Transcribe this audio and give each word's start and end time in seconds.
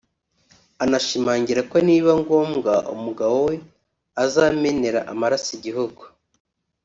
anashimangira 0.83 1.61
ko 1.71 1.75
nibiba 1.85 2.13
ngombwa 2.21 2.73
umugabo 2.95 3.35
we 3.47 3.55
azamenera 4.23 4.99
amaraso 5.11 5.49
igihugu 5.57 6.01